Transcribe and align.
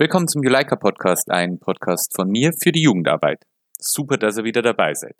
Willkommen 0.00 0.28
zum 0.28 0.42
Juleika 0.42 0.76
Podcast, 0.76 1.30
ein 1.30 1.58
Podcast 1.58 2.16
von 2.16 2.30
mir 2.30 2.54
für 2.54 2.72
die 2.72 2.80
Jugendarbeit. 2.80 3.44
Super, 3.78 4.16
dass 4.16 4.38
ihr 4.38 4.44
wieder 4.44 4.62
dabei 4.62 4.94
seid. 4.94 5.14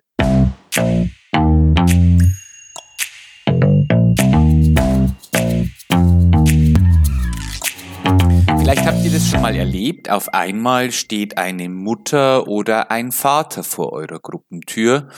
Vielleicht 8.57 8.87
habt 8.87 9.03
ihr 9.03 9.11
das 9.11 9.29
schon 9.29 9.43
mal 9.43 9.55
erlebt. 9.55 10.09
Auf 10.09 10.33
einmal 10.33 10.91
steht 10.91 11.37
eine 11.37 11.69
Mutter 11.69 12.47
oder 12.47 12.89
ein 12.89 13.11
Vater 13.11 13.63
vor 13.63 13.93
eurer 13.93 14.17
Gruppentür, 14.17 15.09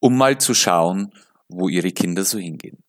um 0.00 0.18
mal 0.18 0.38
zu 0.38 0.52
schauen, 0.52 1.12
wo 1.48 1.68
ihre 1.68 1.92
Kinder 1.92 2.24
so 2.24 2.40
hingehen. 2.40 2.82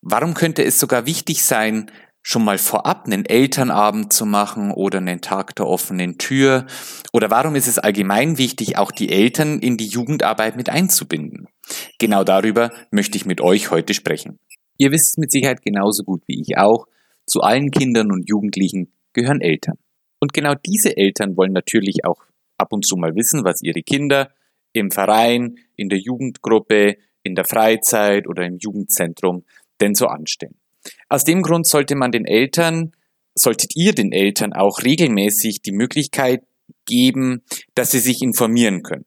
Warum 0.00 0.34
könnte 0.34 0.62
es 0.62 0.78
sogar 0.78 1.06
wichtig 1.06 1.42
sein, 1.42 1.90
schon 2.28 2.44
mal 2.44 2.58
vorab 2.58 3.06
einen 3.06 3.24
Elternabend 3.24 4.12
zu 4.12 4.26
machen 4.26 4.72
oder 4.72 4.98
einen 4.98 5.20
Tag 5.20 5.54
der 5.54 5.68
offenen 5.68 6.18
Tür? 6.18 6.66
Oder 7.12 7.30
warum 7.30 7.54
ist 7.54 7.68
es 7.68 7.78
allgemein 7.78 8.36
wichtig, 8.36 8.78
auch 8.78 8.90
die 8.90 9.10
Eltern 9.10 9.60
in 9.60 9.76
die 9.76 9.86
Jugendarbeit 9.86 10.56
mit 10.56 10.68
einzubinden? 10.68 11.46
Genau 12.00 12.24
darüber 12.24 12.72
möchte 12.90 13.16
ich 13.16 13.26
mit 13.26 13.40
euch 13.40 13.70
heute 13.70 13.94
sprechen. 13.94 14.40
Ihr 14.76 14.90
wisst 14.90 15.10
es 15.10 15.16
mit 15.18 15.30
Sicherheit 15.30 15.62
genauso 15.62 16.02
gut 16.02 16.24
wie 16.26 16.40
ich 16.40 16.58
auch. 16.58 16.86
Zu 17.26 17.42
allen 17.42 17.70
Kindern 17.70 18.10
und 18.10 18.28
Jugendlichen 18.28 18.92
gehören 19.12 19.40
Eltern. 19.40 19.78
Und 20.18 20.32
genau 20.32 20.54
diese 20.66 20.96
Eltern 20.96 21.36
wollen 21.36 21.52
natürlich 21.52 22.04
auch 22.04 22.24
ab 22.58 22.72
und 22.72 22.84
zu 22.84 22.96
mal 22.96 23.14
wissen, 23.14 23.44
was 23.44 23.62
ihre 23.62 23.82
Kinder 23.82 24.32
im 24.72 24.90
Verein, 24.90 25.58
in 25.76 25.88
der 25.88 26.00
Jugendgruppe, 26.00 26.96
in 27.22 27.36
der 27.36 27.44
Freizeit 27.44 28.26
oder 28.26 28.44
im 28.44 28.58
Jugendzentrum 28.58 29.44
denn 29.80 29.94
so 29.94 30.06
anstellen. 30.06 30.58
Aus 31.08 31.24
dem 31.24 31.42
Grund 31.42 31.66
sollte 31.66 31.94
man 31.94 32.10
den 32.10 32.26
Eltern, 32.26 32.92
solltet 33.34 33.76
ihr 33.76 33.94
den 33.94 34.12
Eltern 34.12 34.52
auch 34.52 34.82
regelmäßig 34.82 35.62
die 35.62 35.72
Möglichkeit 35.72 36.42
geben, 36.86 37.42
dass 37.74 37.90
sie 37.90 37.98
sich 37.98 38.22
informieren 38.22 38.82
können. 38.82 39.04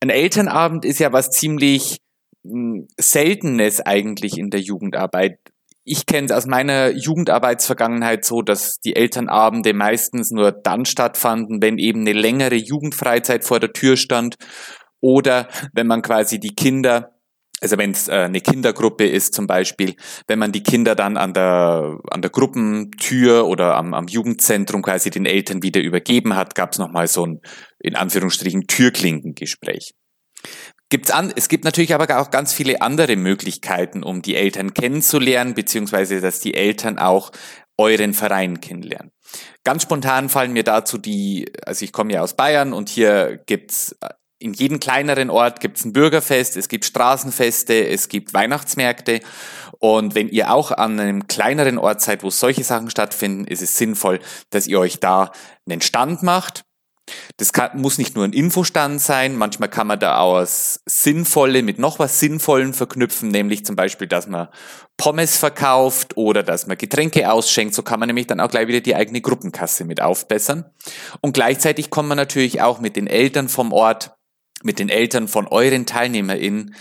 Ein 0.00 0.10
Elternabend 0.10 0.84
ist 0.84 0.98
ja 0.98 1.12
was 1.12 1.30
ziemlich 1.30 1.98
hm, 2.44 2.88
Seltenes 2.98 3.80
eigentlich 3.80 4.36
in 4.36 4.50
der 4.50 4.60
Jugendarbeit. 4.60 5.38
Ich 5.84 6.06
kenne 6.06 6.26
es 6.26 6.32
aus 6.32 6.46
meiner 6.46 6.90
Jugendarbeitsvergangenheit 6.90 8.24
so, 8.24 8.42
dass 8.42 8.78
die 8.84 8.96
Elternabende 8.96 9.74
meistens 9.74 10.30
nur 10.30 10.52
dann 10.52 10.84
stattfanden, 10.84 11.60
wenn 11.60 11.78
eben 11.78 12.00
eine 12.00 12.12
längere 12.12 12.54
Jugendfreizeit 12.56 13.44
vor 13.44 13.60
der 13.60 13.72
Tür 13.72 13.96
stand 13.96 14.36
oder 15.00 15.48
wenn 15.72 15.86
man 15.86 16.02
quasi 16.02 16.38
die 16.38 16.54
Kinder 16.54 17.12
also 17.62 17.78
wenn 17.78 17.92
es 17.92 18.08
äh, 18.08 18.12
eine 18.12 18.40
Kindergruppe 18.40 19.06
ist 19.06 19.34
zum 19.34 19.46
Beispiel, 19.46 19.94
wenn 20.26 20.38
man 20.38 20.52
die 20.52 20.64
Kinder 20.64 20.94
dann 20.94 21.16
an 21.16 21.32
der, 21.32 21.98
an 22.10 22.20
der 22.20 22.30
Gruppentür 22.30 23.46
oder 23.46 23.76
am, 23.76 23.94
am 23.94 24.08
Jugendzentrum 24.08 24.82
quasi 24.82 25.10
den 25.10 25.26
Eltern 25.26 25.62
wieder 25.62 25.80
übergeben 25.80 26.34
hat, 26.34 26.54
gab 26.56 26.72
es 26.72 26.78
nochmal 26.78 27.06
so 27.06 27.24
ein, 27.24 27.40
in 27.78 27.94
Anführungsstrichen, 27.94 28.66
Türklinkengespräch. 28.66 29.94
Gibt's 30.90 31.10
an, 31.10 31.32
es 31.34 31.48
gibt 31.48 31.64
natürlich 31.64 31.94
aber 31.94 32.20
auch 32.20 32.30
ganz 32.30 32.52
viele 32.52 32.82
andere 32.82 33.16
Möglichkeiten, 33.16 34.02
um 34.02 34.20
die 34.20 34.36
Eltern 34.36 34.74
kennenzulernen, 34.74 35.54
beziehungsweise 35.54 36.20
dass 36.20 36.40
die 36.40 36.54
Eltern 36.54 36.98
auch 36.98 37.30
euren 37.78 38.12
Verein 38.12 38.60
kennenlernen. 38.60 39.12
Ganz 39.64 39.84
spontan 39.84 40.28
fallen 40.28 40.52
mir 40.52 40.64
dazu 40.64 40.98
die, 40.98 41.50
also 41.64 41.84
ich 41.84 41.92
komme 41.92 42.12
ja 42.12 42.22
aus 42.22 42.34
Bayern 42.34 42.72
und 42.72 42.88
hier 42.88 43.40
gibt's 43.46 43.96
in 44.42 44.52
jedem 44.52 44.80
kleineren 44.80 45.30
Ort 45.30 45.60
gibt 45.60 45.78
es 45.78 45.84
ein 45.84 45.92
Bürgerfest, 45.92 46.56
es 46.56 46.68
gibt 46.68 46.84
Straßenfeste, 46.84 47.88
es 47.88 48.08
gibt 48.08 48.34
Weihnachtsmärkte. 48.34 49.20
Und 49.78 50.14
wenn 50.14 50.28
ihr 50.28 50.52
auch 50.52 50.70
an 50.70 50.98
einem 51.00 51.26
kleineren 51.26 51.78
Ort 51.78 52.00
seid, 52.00 52.22
wo 52.22 52.30
solche 52.30 52.64
Sachen 52.64 52.90
stattfinden, 52.90 53.46
ist 53.46 53.62
es 53.62 53.76
sinnvoll, 53.76 54.20
dass 54.50 54.66
ihr 54.66 54.78
euch 54.78 55.00
da 55.00 55.32
einen 55.68 55.80
Stand 55.80 56.22
macht. 56.22 56.64
Das 57.36 57.52
kann, 57.52 57.80
muss 57.80 57.98
nicht 57.98 58.14
nur 58.14 58.24
ein 58.24 58.32
Infostand 58.32 59.00
sein, 59.00 59.36
manchmal 59.36 59.68
kann 59.68 59.88
man 59.88 59.98
da 59.98 60.24
was 60.24 60.80
Sinnvolle 60.86 61.62
mit 61.62 61.78
noch 61.78 61.98
was 61.98 62.20
Sinnvollen 62.20 62.74
verknüpfen, 62.74 63.28
nämlich 63.28 63.64
zum 63.64 63.74
Beispiel, 63.74 64.06
dass 64.06 64.28
man 64.28 64.48
Pommes 64.96 65.36
verkauft 65.36 66.16
oder 66.16 66.44
dass 66.44 66.68
man 66.68 66.78
Getränke 66.78 67.30
ausschenkt. 67.30 67.74
So 67.74 67.82
kann 67.82 67.98
man 67.98 68.06
nämlich 68.06 68.28
dann 68.28 68.40
auch 68.40 68.50
gleich 68.50 68.68
wieder 68.68 68.80
die 68.80 68.94
eigene 68.94 69.20
Gruppenkasse 69.20 69.84
mit 69.84 70.00
aufbessern. 70.00 70.70
Und 71.20 71.32
gleichzeitig 71.32 71.90
kommt 71.90 72.08
man 72.08 72.16
natürlich 72.16 72.62
auch 72.62 72.78
mit 72.78 72.94
den 72.94 73.08
Eltern 73.08 73.48
vom 73.48 73.72
Ort 73.72 74.12
mit 74.64 74.78
den 74.78 74.88
Eltern 74.88 75.28
von 75.28 75.46
euren 75.46 75.86
TeilnehmerInnen 75.86 76.74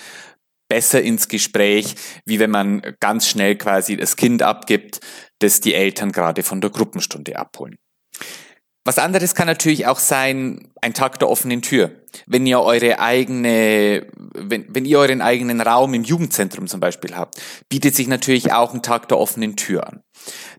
besser 0.70 1.02
ins 1.02 1.28
Gespräch, 1.28 1.96
wie 2.26 2.40
wenn 2.40 2.52
man 2.52 2.82
ganz 3.02 3.28
schnell 3.28 3.58
quasi 3.58 3.98
das 3.98 4.16
Kind 4.16 4.42
abgibt, 4.42 5.02
das 5.40 5.60
die 5.60 5.74
Eltern 5.74 6.12
gerade 6.14 6.44
von 6.44 6.62
der 6.62 6.70
Gruppenstunde 6.70 7.38
abholen. 7.38 7.76
Was 8.84 8.98
anderes 8.98 9.36
kann 9.36 9.46
natürlich 9.46 9.86
auch 9.86 10.00
sein, 10.00 10.72
ein 10.82 10.94
Tag 10.94 11.20
der 11.20 11.30
offenen 11.30 11.62
Tür. 11.62 11.92
Wenn 12.26 12.48
ihr 12.48 12.62
eure 12.62 13.00
eigene, 13.00 14.08
wenn, 14.34 14.66
wenn 14.70 14.86
ihr 14.86 14.98
euren 14.98 15.22
eigenen 15.22 15.62
Raum 15.62 15.94
im 15.94 16.04
Jugendzentrum 16.04 16.66
zum 16.68 16.80
Beispiel 16.80 17.16
habt, 17.16 17.40
bietet 17.70 17.96
sich 17.96 18.08
natürlich 18.08 18.54
auch 18.54 18.74
ein 18.74 18.82
Tag 18.82 19.08
der 19.10 19.20
offenen 19.20 19.56
Tür 19.56 19.88
an. 19.88 20.02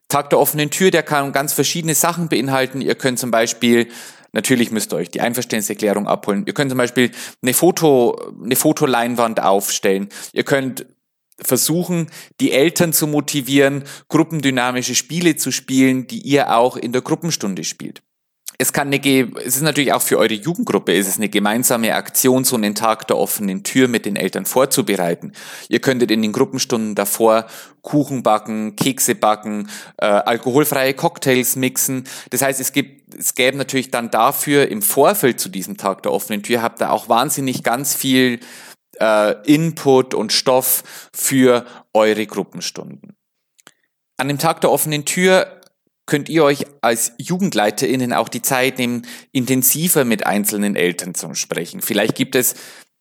Tag 0.09 0.31
der 0.31 0.39
offenen 0.39 0.71
Tür, 0.71 0.93
der 0.93 1.03
kann 1.03 1.33
ganz 1.33 1.53
verschiedene 1.53 1.97
Sachen 1.97 2.29
beinhalten. 2.29 2.81
Ihr 2.81 2.95
könnt 2.95 3.19
zum 3.19 3.33
Beispiel 3.33 3.89
Natürlich 4.33 4.71
müsst 4.71 4.93
ihr 4.93 4.97
euch 4.97 5.11
die 5.11 5.21
Einverständniserklärung 5.21 6.07
abholen. 6.07 6.45
Ihr 6.47 6.55
könnt 6.55 6.71
zum 6.71 6.79
Beispiel 6.79 7.11
eine 7.43 7.55
Foto, 7.55 8.17
eine 8.43 8.57
Fotoleinwand 8.57 9.43
aufstellen. 9.43 10.09
Ihr 10.33 10.45
könnt 10.45 10.87
versuchen, 11.39 12.09
die 12.41 12.53
Eltern 12.53 12.93
zu 12.93 13.07
motivieren, 13.07 13.85
gruppendynamische 14.09 14.95
Spiele 14.95 15.37
zu 15.37 15.51
spielen, 15.51 16.07
die 16.07 16.21
ihr 16.21 16.57
auch 16.57 16.77
in 16.77 16.93
der 16.93 17.03
Gruppenstunde 17.03 17.65
spielt 17.65 18.03
es 18.59 18.73
kann 18.73 18.93
eine, 18.93 19.33
es 19.39 19.57
ist 19.57 19.63
natürlich 19.63 19.93
auch 19.93 20.03
für 20.03 20.19
eure 20.19 20.35
Jugendgruppe, 20.35 20.97
es 20.97 21.09
ist 21.09 21.17
eine 21.17 21.29
gemeinsame 21.29 21.95
Aktion, 21.95 22.45
so 22.45 22.57
einen 22.57 22.75
Tag 22.75 23.07
der 23.09 23.17
offenen 23.17 23.65
Tür 23.65 23.89
mit 23.89 24.07
den 24.07 24.17
Eltern 24.17 24.47
vorzubereiten. 24.47 25.33
Ihr 25.69 25.81
könntet 25.81 26.11
in 26.11 26.23
den 26.23 26.33
Gruppenstunden 26.33 26.95
davor 26.95 27.47
Kuchen 27.83 28.23
backen, 28.23 28.77
Kekse 28.77 29.15
backen, 29.15 29.69
äh, 29.97 30.07
alkoholfreie 30.07 30.95
Cocktails 30.95 31.57
mixen. 31.57 32.05
Das 32.31 32.43
heißt, 32.43 32.61
es 32.61 32.73
gibt, 32.73 33.15
es 33.15 33.35
gäbe 33.35 33.57
natürlich 33.57 33.91
dann 33.91 34.11
dafür 34.11 34.69
im 34.69 34.83
Vorfeld 34.83 35.41
zu 35.41 35.49
diesem 35.49 35.77
Tag 35.77 36.03
der 36.03 36.13
offenen 36.13 36.43
Tür 36.43 36.63
habt 36.63 36.81
ihr 36.81 36.93
auch 36.93 37.09
wahnsinnig 37.09 37.63
ganz 37.63 37.95
viel 37.95 38.41
äh, 39.01 39.35
Input 39.53 40.15
und 40.15 40.33
Stoff 40.33 40.85
für 41.13 41.67
eure 41.93 42.27
Gruppenstunden. 42.27 43.17
An 44.17 44.29
dem 44.29 44.39
Tag 44.39 44.61
der 44.61 44.71
offenen 44.71 45.05
Tür 45.05 45.62
könnt 46.07 46.29
ihr 46.29 46.45
euch 46.45 46.67
als 46.81 47.13
JugendleiterInnen 47.19 48.13
auch 48.13 48.29
die 48.29 48.43
Zeit 48.43 48.79
nehmen, 48.79 49.07
intensiver 49.31 50.05
mit 50.05 50.27
einzelnen 50.27 50.77
Eltern 50.77 51.15
zu 51.15 51.35
sprechen. 51.35 51.81
Vielleicht 51.81 52.15
gibt 52.15 52.35
es 52.35 52.55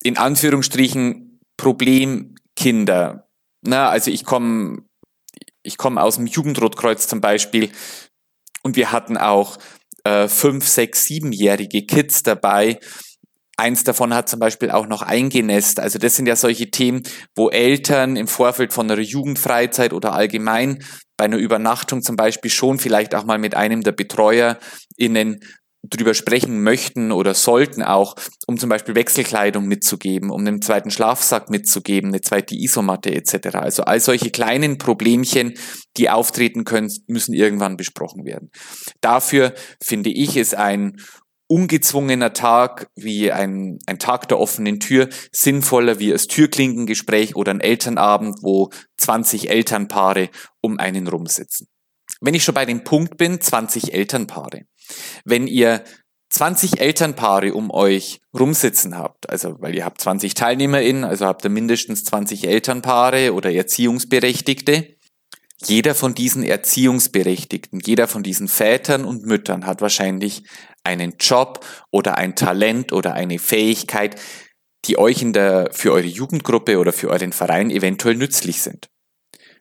in 0.03 0.17
Anführungsstrichen 0.17 1.39
Problemkinder. 1.57 3.28
Na, 3.62 3.89
also 3.89 4.12
ich 4.12 4.25
komme 4.25 4.84
ich 5.63 5.78
komme 5.78 6.01
aus 6.01 6.16
dem 6.16 6.25
Jugendrotkreuz 6.25 7.07
zum 7.07 7.22
Beispiel 7.22 7.69
und 8.63 8.75
wir 8.75 8.91
hatten 8.91 9.18
auch 9.18 9.57
äh, 10.03 10.28
fünf, 10.28 10.68
sechs, 10.68 11.06
siebenjährige 11.06 11.85
Kids 11.85 12.23
dabei. 12.23 12.79
Eins 13.62 13.84
davon 13.84 14.12
hat 14.16 14.28
zum 14.28 14.40
Beispiel 14.40 14.72
auch 14.72 14.88
noch 14.88 15.04
eingenässt. 15.04 15.80
Also 15.80 16.00
das 16.00 16.16
sind 16.16 16.26
ja 16.26 16.36
solche 16.36 16.72
Themen, 16.72 17.04
wo 17.36 17.50
Eltern 17.50 18.16
im 18.16 18.28
Vorfeld 18.28 18.74
von 18.74 18.90
einer 18.90 19.00
Jugendfreizeit 19.00 19.94
oder 19.94 20.14
allgemein 20.14 20.84
bei 21.16 21.26
einer 21.26 21.38
Übernachtung 21.38 22.02
zum 22.02 22.16
Beispiel 22.16 22.50
schon 22.50 22.80
vielleicht 22.80 23.14
auch 23.14 23.24
mal 23.24 23.38
mit 23.38 23.54
einem 23.54 23.82
der 23.84 23.92
BetreuerInnen 23.92 25.42
drüber 25.84 26.16
sprechen 26.16 26.64
möchten 26.64 27.12
oder 27.12 27.36
sollten 27.36 27.84
auch, 27.84 28.16
um 28.48 28.58
zum 28.58 28.70
Beispiel 28.70 28.96
Wechselkleidung 28.96 29.66
mitzugeben, 29.66 30.32
um 30.32 30.42
einen 30.42 30.64
zweiten 30.64 30.90
Schlafsack 30.90 31.52
mitzugeben, 31.52 32.10
eine 32.10 32.22
zweite 32.22 32.56
Isomatte 32.56 33.14
etc. 33.14 33.56
Also 33.58 33.84
all 33.84 34.00
solche 34.00 34.32
kleinen 34.32 34.80
Problemchen, 34.80 35.54
die 35.98 36.10
auftreten 36.10 36.64
können, 36.64 36.92
müssen 37.06 37.36
irgendwann 37.36 37.78
besprochen 37.78 38.26
werden. 38.26 38.50
Dafür 39.02 39.54
finde 39.84 40.10
ich 40.10 40.36
es 40.36 40.56
ein 40.56 40.98
ungezwungener 41.51 42.31
Tag 42.31 42.89
wie 42.95 43.30
ein, 43.30 43.80
ein 43.86 44.00
Tag 44.00 44.30
der 44.30 44.39
offenen 44.39 44.80
Tür 44.80 45.09
sinnvoller 45.33 46.00
wie 46.00 46.09
das 46.09 46.27
Türklinkengespräch 46.27 47.36
oder 47.36 47.51
ein 47.51 47.59
Elternabend, 47.59 48.38
wo 48.42 48.69
20 48.98 49.50
Elternpaare 49.50 50.30
um 50.62 50.80
einen 50.80 51.07
rumsitzen. 51.07 51.68
Wenn 52.21 52.36
ich 52.36 52.45
schon 52.45 52.56
bei 52.56 52.65
dem 52.65 52.86
Punkt 52.86 53.18
bin, 53.18 53.42
20 53.42 53.94
Elternpaare. 53.94 54.62
Wenn 55.25 55.45
ihr 55.45 55.83
20 56.30 56.80
Elternpaare 56.80 57.54
um 57.54 57.69
euch 57.69 58.21
rumsitzen 58.33 58.97
habt, 58.97 59.30
also 59.30 59.57
weil 59.59 59.75
ihr 59.75 59.83
habt 59.83 60.00
20 60.00 60.33
TeilnehmerInnen, 60.33 61.04
also 61.04 61.25
habt 61.25 61.44
ihr 61.44 61.50
mindestens 61.50 62.06
20 62.06 62.47
Elternpaare 62.47 63.33
oder 63.33 63.51
Erziehungsberechtigte, 63.51 64.95
jeder 65.66 65.96
von 65.96 66.13
diesen 66.13 66.44
Erziehungsberechtigten, 66.44 67.80
jeder 67.80 68.08
von 68.08 68.24
diesen 68.24 68.48
Vätern 68.48 69.06
und 69.06 69.25
Müttern 69.25 69.66
hat 69.66 69.81
wahrscheinlich 69.81 70.44
einen 70.84 71.16
Job 71.19 71.66
oder 71.92 72.18
ein 72.18 72.36
Talent 72.36 72.94
oder 72.94 73.13
eine 73.13 73.40
Fähigkeit, 73.40 74.19
die 74.86 74.98
euch 74.98 75.22
in 75.22 75.34
der, 75.34 75.69
für 75.72 75.92
eure 75.92 76.08
Jugendgruppe 76.08 76.80
oder 76.80 76.92
für 76.92 77.10
euren 77.10 77.34
Verein 77.34 77.69
eventuell 77.69 78.16
nützlich 78.16 78.62
sind. 78.62 78.90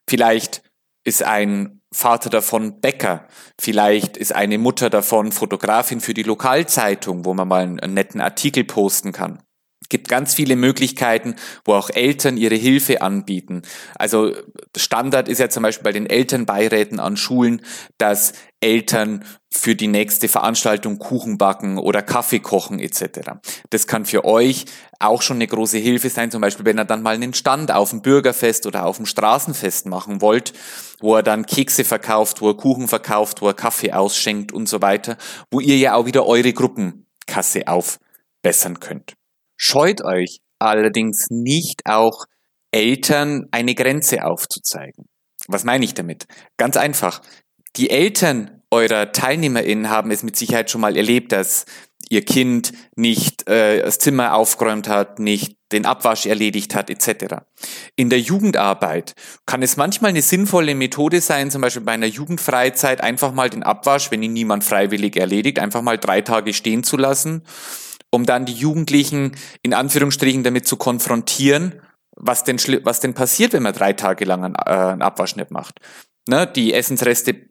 Vielleicht 0.08 0.62
ist 1.04 1.22
ein 1.22 1.82
Vater 1.92 2.30
davon 2.30 2.80
Bäcker. 2.80 3.26
Vielleicht 3.60 4.16
ist 4.16 4.34
eine 4.34 4.58
Mutter 4.58 4.90
davon 4.90 5.32
Fotografin 5.32 6.00
für 6.00 6.14
die 6.14 6.22
Lokalzeitung, 6.22 7.24
wo 7.24 7.34
man 7.34 7.48
mal 7.48 7.62
einen 7.62 7.94
netten 7.94 8.20
Artikel 8.20 8.64
posten 8.64 9.12
kann 9.12 9.42
gibt 9.90 10.08
ganz 10.08 10.32
viele 10.32 10.56
Möglichkeiten, 10.56 11.36
wo 11.64 11.74
auch 11.74 11.90
Eltern 11.90 12.38
ihre 12.38 12.54
Hilfe 12.54 13.02
anbieten. 13.02 13.62
Also 13.96 14.32
Standard 14.76 15.28
ist 15.28 15.38
ja 15.38 15.50
zum 15.50 15.62
Beispiel 15.62 15.84
bei 15.84 15.92
den 15.92 16.06
Elternbeiräten 16.06 16.98
an 16.98 17.18
Schulen, 17.18 17.60
dass 17.98 18.32
Eltern 18.60 19.24
für 19.52 19.74
die 19.74 19.88
nächste 19.88 20.28
Veranstaltung 20.28 20.98
Kuchen 20.98 21.36
backen 21.36 21.76
oder 21.76 22.02
Kaffee 22.02 22.38
kochen 22.38 22.78
etc. 22.78 23.32
Das 23.70 23.86
kann 23.86 24.04
für 24.04 24.24
euch 24.24 24.66
auch 25.00 25.22
schon 25.22 25.38
eine 25.38 25.48
große 25.48 25.78
Hilfe 25.78 26.08
sein, 26.08 26.30
zum 26.30 26.40
Beispiel 26.40 26.64
wenn 26.64 26.78
ihr 26.78 26.84
dann 26.84 27.02
mal 27.02 27.14
einen 27.14 27.34
Stand 27.34 27.72
auf 27.72 27.90
dem 27.90 28.00
Bürgerfest 28.00 28.66
oder 28.66 28.86
auf 28.86 28.98
dem 28.98 29.06
Straßenfest 29.06 29.86
machen 29.86 30.20
wollt, 30.20 30.52
wo 31.00 31.16
er 31.16 31.22
dann 31.22 31.46
Kekse 31.46 31.84
verkauft, 31.84 32.40
wo 32.40 32.50
er 32.50 32.56
Kuchen 32.56 32.86
verkauft, 32.86 33.42
wo 33.42 33.48
er 33.48 33.54
Kaffee 33.54 33.92
ausschenkt 33.92 34.52
und 34.52 34.68
so 34.68 34.80
weiter, 34.82 35.16
wo 35.50 35.58
ihr 35.58 35.78
ja 35.78 35.94
auch 35.94 36.06
wieder 36.06 36.26
eure 36.26 36.52
Gruppenkasse 36.52 37.66
aufbessern 37.66 38.78
könnt. 38.78 39.14
Scheut 39.62 40.02
euch 40.02 40.40
allerdings 40.58 41.26
nicht 41.28 41.82
auch 41.84 42.24
Eltern 42.70 43.46
eine 43.50 43.74
Grenze 43.74 44.24
aufzuzeigen. 44.24 45.04
Was 45.48 45.64
meine 45.64 45.84
ich 45.84 45.92
damit? 45.92 46.24
Ganz 46.56 46.78
einfach. 46.78 47.20
Die 47.76 47.90
Eltern 47.90 48.62
eurer 48.70 49.12
TeilnehmerInnen 49.12 49.90
haben 49.90 50.12
es 50.12 50.22
mit 50.22 50.34
Sicherheit 50.34 50.70
schon 50.70 50.80
mal 50.80 50.96
erlebt, 50.96 51.32
dass 51.32 51.66
ihr 52.08 52.24
Kind 52.24 52.72
nicht 52.96 53.48
äh, 53.50 53.82
das 53.82 53.98
Zimmer 53.98 54.34
aufgeräumt 54.34 54.88
hat, 54.88 55.18
nicht 55.18 55.56
den 55.72 55.84
Abwasch 55.84 56.24
erledigt 56.24 56.74
hat, 56.74 56.88
etc. 56.88 57.42
In 57.96 58.08
der 58.08 58.20
Jugendarbeit 58.20 59.12
kann 59.44 59.62
es 59.62 59.76
manchmal 59.76 60.08
eine 60.08 60.22
sinnvolle 60.22 60.74
Methode 60.74 61.20
sein, 61.20 61.50
zum 61.50 61.60
Beispiel 61.60 61.82
bei 61.82 61.92
einer 61.92 62.06
Jugendfreizeit 62.06 63.02
einfach 63.02 63.32
mal 63.32 63.50
den 63.50 63.62
Abwasch, 63.62 64.10
wenn 64.10 64.22
ihn 64.22 64.32
niemand 64.32 64.64
freiwillig 64.64 65.16
erledigt, 65.16 65.58
einfach 65.58 65.82
mal 65.82 65.98
drei 65.98 66.22
Tage 66.22 66.54
stehen 66.54 66.82
zu 66.82 66.96
lassen 66.96 67.42
um 68.10 68.26
dann 68.26 68.46
die 68.46 68.52
Jugendlichen 68.52 69.32
in 69.62 69.74
Anführungsstrichen 69.74 70.42
damit 70.42 70.66
zu 70.66 70.76
konfrontieren, 70.76 71.80
was 72.16 72.44
denn, 72.44 72.58
was 72.84 73.00
denn 73.00 73.14
passiert, 73.14 73.52
wenn 73.52 73.62
man 73.62 73.72
drei 73.72 73.92
Tage 73.92 74.24
lang 74.24 74.44
einen, 74.44 74.54
äh, 74.54 75.02
Abwasch 75.02 75.36
nicht 75.36 75.50
macht. 75.50 75.80
Ne? 76.28 76.46
Die 76.46 76.74
Essensreste 76.74 77.48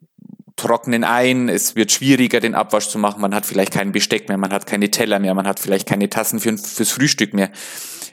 trocknen 0.56 1.03
ein, 1.03 1.50
es 1.50 1.75
wird 1.75 1.91
schwieriger, 1.91 2.39
den 2.39 2.53
Abwasch 2.53 2.89
zu 2.89 3.00
machen, 3.00 3.21
man 3.21 3.33
hat 3.33 3.45
vielleicht 3.45 3.71
kein 3.71 3.91
Besteck 3.91 4.27
mehr, 4.27 4.38
man 4.38 4.51
hat 4.51 4.65
keine 4.65 4.91
Teller 4.91 5.19
mehr, 5.19 5.33
man 5.33 5.47
hat 5.47 5.59
vielleicht 5.59 5.88
keine 5.88 6.09
Tassen 6.09 6.39
für, 6.39 6.57
fürs 6.57 6.91
Frühstück 6.91 7.33
mehr, 7.33 7.50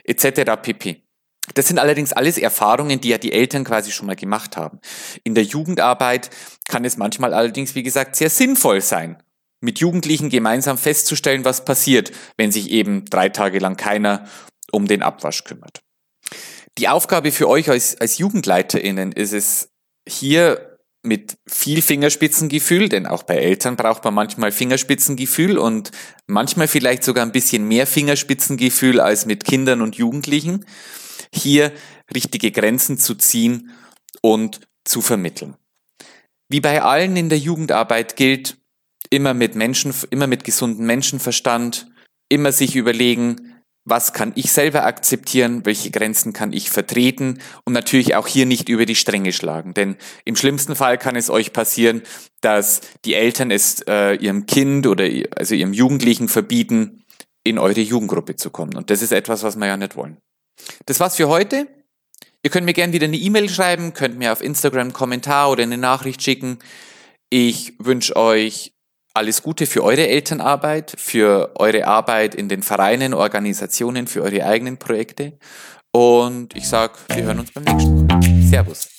etc. 0.05 0.53
pp. 0.61 1.03
Das 1.53 1.67
sind 1.67 1.79
allerdings 1.79 2.13
alles 2.13 2.37
Erfahrungen, 2.37 2.99
die 2.99 3.09
ja 3.09 3.17
die 3.17 3.31
Eltern 3.31 3.63
quasi 3.63 3.91
schon 3.91 4.07
mal 4.07 4.15
gemacht 4.15 4.57
haben. 4.57 4.79
In 5.23 5.35
der 5.35 5.43
Jugendarbeit 5.43 6.29
kann 6.67 6.85
es 6.85 6.97
manchmal 6.97 7.33
allerdings, 7.33 7.75
wie 7.75 7.83
gesagt, 7.83 8.15
sehr 8.15 8.29
sinnvoll 8.29 8.81
sein, 8.81 9.21
mit 9.67 9.79
Jugendlichen 9.79 10.29
gemeinsam 10.29 10.77
festzustellen, 10.77 11.43
was 11.43 11.65
passiert, 11.65 12.13
wenn 12.37 12.53
sich 12.53 12.71
eben 12.71 13.03
drei 13.03 13.27
Tage 13.27 13.59
lang 13.59 13.75
keiner 13.75 14.25
um 14.71 14.87
den 14.87 15.03
Abwasch 15.03 15.43
kümmert. 15.43 15.81
Die 16.77 16.87
Aufgabe 16.87 17.33
für 17.33 17.49
euch 17.49 17.69
als, 17.69 17.99
als 17.99 18.17
JugendleiterInnen 18.17 19.11
ist 19.11 19.33
es, 19.33 19.69
hier 20.07 20.77
mit 21.03 21.37
viel 21.49 21.81
Fingerspitzengefühl, 21.81 22.87
denn 22.87 23.07
auch 23.07 23.23
bei 23.23 23.35
Eltern 23.35 23.75
braucht 23.75 24.05
man 24.05 24.13
manchmal 24.13 24.53
Fingerspitzengefühl 24.53 25.57
und 25.57 25.91
manchmal 26.27 26.69
vielleicht 26.69 27.03
sogar 27.03 27.25
ein 27.25 27.33
bisschen 27.33 27.67
mehr 27.67 27.87
Fingerspitzengefühl 27.87 29.01
als 29.01 29.25
mit 29.25 29.43
Kindern 29.43 29.81
und 29.81 29.95
Jugendlichen, 29.95 30.65
hier 31.33 31.73
richtige 32.15 32.51
Grenzen 32.51 32.97
zu 32.97 33.15
ziehen 33.15 33.71
und 34.21 34.61
zu 34.85 35.01
vermitteln. 35.01 35.57
Wie 36.47 36.61
bei 36.61 36.81
allen 36.81 37.17
in 37.17 37.27
der 37.27 37.39
Jugendarbeit 37.39 38.15
gilt, 38.15 38.57
immer 39.09 39.33
mit 39.33 39.55
Menschen, 39.55 39.93
immer 40.09 40.27
mit 40.27 40.43
gesundem 40.43 40.85
Menschenverstand, 40.85 41.87
immer 42.29 42.51
sich 42.51 42.75
überlegen, 42.75 43.57
was 43.89 44.11
kann 44.11 44.33
ich 44.35 44.51
selber 44.51 44.85
akzeptieren, 44.85 45.65
welche 45.65 45.91
Grenzen 45.91 46.33
kann 46.33 46.51
ich 46.51 46.69
vertreten 46.69 47.39
und 47.63 47.71
natürlich 47.71 48.15
auch 48.15 48.27
hier 48.27 48.45
nicht 48.45 48.67
über 48.67 48.85
die 48.85 48.95
Stränge 48.95 49.31
schlagen. 49.31 49.73
Denn 49.73 49.95
im 50.25 50.35
schlimmsten 50.35 50.75
Fall 50.75 50.97
kann 50.97 51.15
es 51.15 51.29
euch 51.29 51.53
passieren, 51.53 52.01
dass 52.41 52.81
die 53.05 53.13
Eltern 53.13 53.49
es 53.49 53.81
äh, 53.87 54.15
ihrem 54.15 54.45
Kind 54.45 54.87
oder 54.87 55.07
also 55.37 55.55
ihrem 55.55 55.71
Jugendlichen 55.71 56.27
verbieten, 56.27 57.05
in 57.45 57.57
eure 57.57 57.79
Jugendgruppe 57.79 58.35
zu 58.35 58.49
kommen. 58.49 58.75
Und 58.75 58.89
das 58.89 59.01
ist 59.01 59.13
etwas, 59.13 59.43
was 59.43 59.55
wir 59.55 59.67
ja 59.67 59.77
nicht 59.77 59.95
wollen. 59.95 60.17
Das 60.85 60.99
war's 60.99 61.15
für 61.15 61.29
heute. 61.29 61.67
Ihr 62.43 62.51
könnt 62.51 62.65
mir 62.65 62.73
gerne 62.73 62.91
wieder 62.91 63.05
eine 63.05 63.17
E-Mail 63.17 63.47
schreiben, 63.47 63.93
könnt 63.93 64.17
mir 64.17 64.33
auf 64.33 64.41
Instagram 64.41 64.81
einen 64.81 64.93
Kommentar 64.93 65.49
oder 65.49 65.63
eine 65.63 65.77
Nachricht 65.77 66.21
schicken. 66.21 66.59
Ich 67.29 67.73
wünsche 67.79 68.17
euch 68.17 68.73
alles 69.17 69.41
Gute 69.41 69.65
für 69.65 69.83
eure 69.83 70.07
Elternarbeit, 70.07 70.93
für 70.97 71.51
eure 71.55 71.87
Arbeit 71.87 72.35
in 72.35 72.47
den 72.47 72.61
Vereinen, 72.61 73.13
Organisationen, 73.13 74.07
für 74.07 74.21
eure 74.21 74.45
eigenen 74.45 74.77
Projekte. 74.77 75.33
Und 75.91 76.55
ich 76.55 76.67
sage, 76.67 76.93
wir 77.09 77.23
hören 77.23 77.39
uns 77.39 77.51
beim 77.51 77.63
nächsten 77.63 78.05
Mal. 78.05 78.21
Servus. 78.43 78.96